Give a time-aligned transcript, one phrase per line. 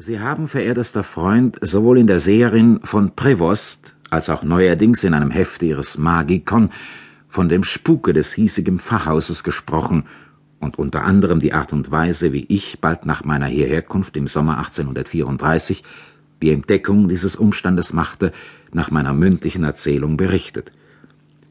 [0.00, 5.32] Sie haben, verehrtester Freund, sowohl in der Seherin von Prevost als auch neuerdings in einem
[5.32, 6.70] Hefte Ihres Magikon
[7.28, 10.04] von dem Spuke des hiesigen Pfarrhauses gesprochen
[10.60, 14.58] und unter anderem die Art und Weise, wie ich bald nach meiner Hierherkunft im Sommer
[14.58, 15.82] 1834
[16.42, 18.30] die Entdeckung dieses Umstandes machte,
[18.72, 20.70] nach meiner mündlichen Erzählung berichtet.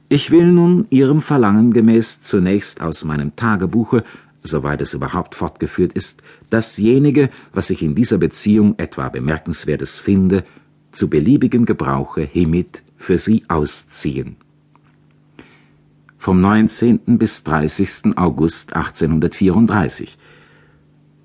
[0.07, 4.05] Ich will nun Ihrem Verlangen gemäß zunächst aus meinem Tagebuche
[4.43, 10.43] soweit es überhaupt fortgeführt ist, dasjenige, was ich in dieser Beziehung etwa bemerkenswertes finde,
[10.91, 14.37] zu beliebigem Gebrauche hiermit für Sie ausziehen.
[16.17, 17.17] Vom 19.
[17.17, 18.17] bis 30.
[18.17, 20.17] August 1834.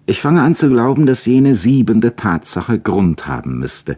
[0.04, 3.96] Ich fange an zu glauben, dass jene siebende Tatsache Grund haben müsste.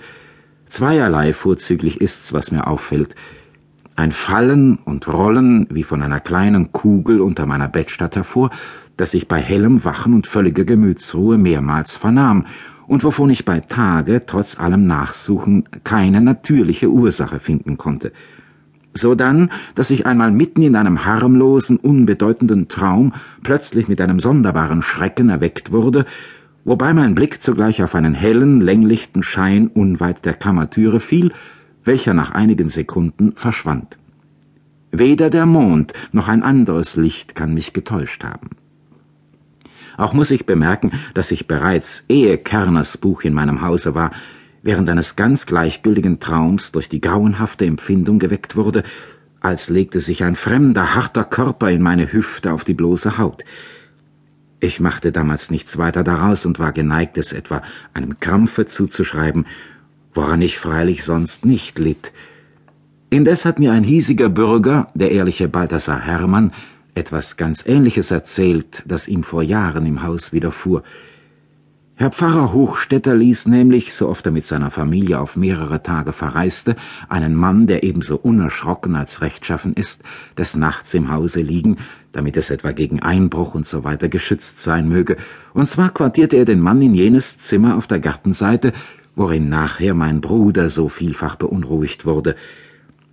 [0.69, 3.15] Zweierlei vorzüglich ist's, was mir auffällt.
[3.97, 8.51] Ein Fallen und Rollen wie von einer kleinen Kugel unter meiner Bettstatt hervor,
[8.97, 12.45] das ich bei hellem Wachen und völliger Gemütsruhe mehrmals vernahm
[12.89, 18.13] und wovon ich bei Tage trotz allem Nachsuchen keine natürliche Ursache finden konnte.
[18.95, 23.13] Sodann, dass ich einmal mitten in einem harmlosen, unbedeutenden Traum
[23.45, 26.05] plötzlich mit einem sonderbaren Schrecken erweckt wurde,
[26.65, 31.33] wobei mein Blick zugleich auf einen hellen, länglichten Schein unweit der Kammertüre fiel,
[31.85, 33.99] welcher nach einigen Sekunden verschwand.
[34.91, 38.51] Weder der Mond noch ein anderes Licht kann mich getäuscht haben.
[39.97, 44.11] Auch muss ich bemerken, dass ich bereits, ehe Kerners Buch in meinem Hause war,
[44.63, 48.83] während eines ganz gleichgültigen Traums durch die grauenhafte Empfindung geweckt wurde,
[49.41, 53.45] als legte sich ein fremder, harter Körper in meine Hüfte auf die bloße Haut.
[54.59, 57.61] Ich machte damals nichts weiter daraus und war geneigt, es etwa
[57.93, 59.47] einem Krampfe zuzuschreiben,
[60.15, 62.13] woran ich freilich sonst nicht litt.
[63.11, 66.53] Indes hat mir ein hiesiger Bürger, der ehrliche Balthasar Hermann,
[66.95, 70.83] etwas ganz Ähnliches erzählt, das ihm vor Jahren im Haus widerfuhr.
[71.97, 76.75] Herr Pfarrer Hochstetter ließ nämlich, so oft er mit seiner Familie auf mehrere Tage verreiste,
[77.09, 80.03] einen Mann, der ebenso unerschrocken als rechtschaffen ist,
[80.37, 81.77] des Nachts im Hause liegen,
[82.11, 85.17] damit es etwa gegen Einbruch und so weiter geschützt sein möge,
[85.53, 88.73] und zwar quartierte er den Mann in jenes Zimmer auf der Gartenseite,
[89.17, 92.35] worin nachher mein Bruder so vielfach beunruhigt wurde.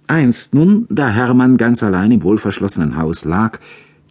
[0.08, 3.60] Einst nun, da Hermann ganz allein im wohlverschlossenen Haus lag,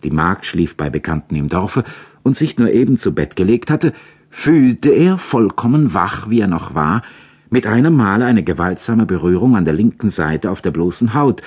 [0.02, 1.84] die Magd schlief bei Bekannten im Dorfe
[2.22, 3.92] und sich nur eben zu Bett gelegt hatte,
[4.30, 7.02] fühlte er, vollkommen wach wie er noch war,
[7.50, 11.42] mit einem Male eine gewaltsame Berührung an der linken Seite auf der bloßen Haut,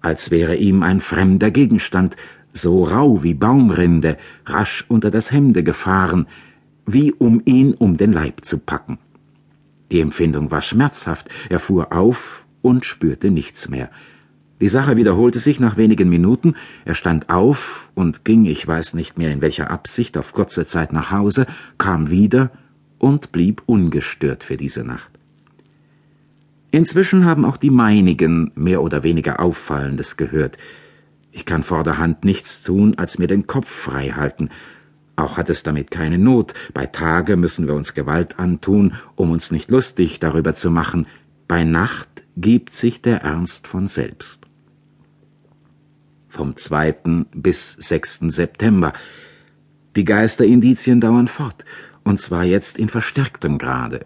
[0.00, 2.16] als wäre ihm ein fremder Gegenstand,
[2.52, 4.16] so rau wie Baumrinde,
[4.46, 6.26] rasch unter das Hemde gefahren,
[6.86, 8.98] wie um ihn um den Leib zu packen.
[9.92, 13.90] Die Empfindung war schmerzhaft, er fuhr auf und spürte nichts mehr.
[14.58, 16.54] Die Sache wiederholte sich nach wenigen Minuten,
[16.86, 20.94] er stand auf und ging, ich weiß nicht mehr in welcher Absicht, auf kurze Zeit
[20.94, 22.52] nach Hause, kam wieder
[22.98, 25.10] und blieb ungestört für diese Nacht.
[26.70, 30.56] Inzwischen haben auch die meinigen mehr oder weniger Auffallendes gehört.
[31.32, 34.48] Ich kann vorderhand nichts tun, als mir den Kopf frei halten.
[35.22, 36.52] Auch hat es damit keine Not.
[36.74, 41.06] Bei Tage müssen wir uns Gewalt antun, um uns nicht lustig darüber zu machen.
[41.46, 44.40] Bei Nacht gibt sich der Ernst von selbst.
[46.28, 47.26] Vom 2.
[47.36, 48.22] bis 6.
[48.34, 48.94] September.
[49.94, 51.64] Die Geisterindizien dauern fort,
[52.02, 54.04] und zwar jetzt in verstärktem Grade.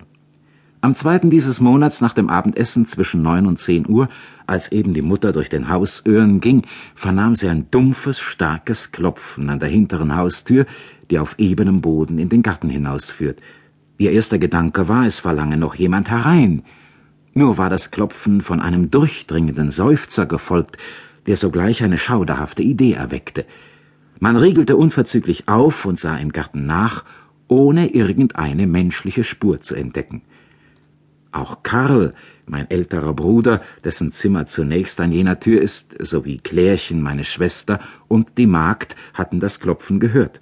[0.87, 4.09] Am zweiten dieses Monats nach dem Abendessen zwischen neun und zehn Uhr,
[4.47, 6.63] als eben die Mutter durch den Hausöhren ging,
[6.95, 10.65] vernahm sie ein dumpfes, starkes Klopfen an der hinteren Haustür,
[11.11, 13.41] die auf ebenem Boden in den Garten hinausführt.
[13.99, 16.63] Ihr erster Gedanke war, es verlange noch jemand herein.
[17.35, 20.79] Nur war das Klopfen von einem durchdringenden Seufzer gefolgt,
[21.27, 23.45] der sogleich eine schauderhafte Idee erweckte.
[24.21, 27.03] Man riegelte unverzüglich auf und sah im Garten nach,
[27.49, 30.23] ohne irgendeine menschliche Spur zu entdecken.
[31.37, 32.15] Auch Karl,
[32.47, 38.39] mein älterer Bruder, dessen Zimmer zunächst an jener Tür ist, sowie Klärchen, meine Schwester, und
[38.39, 40.41] die Magd hatten das Klopfen gehört.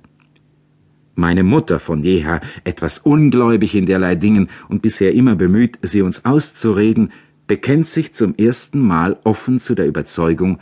[1.17, 6.25] Meine Mutter, von jeher etwas ungläubig in derlei Dingen und bisher immer bemüht, sie uns
[6.25, 7.11] auszureden,
[7.49, 10.61] bekennt sich zum ersten Mal offen zu der Überzeugung,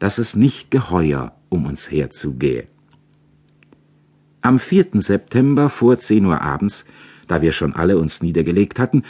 [0.00, 2.66] dass es nicht geheuer um uns herzugehe.
[4.40, 4.86] Am 4.
[4.94, 6.84] September vor zehn Uhr abends,
[7.28, 9.04] da wir schon alle uns niedergelegt hatten,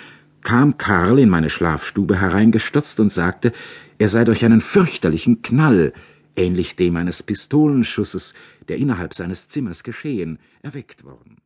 [0.48, 3.52] kam Karl in meine Schlafstube hereingestürzt und sagte,
[3.98, 5.92] er sei durch einen fürchterlichen Knall
[6.36, 8.32] ähnlich dem eines Pistolenschusses,
[8.66, 11.36] der innerhalb seines Zimmers geschehen, erweckt worden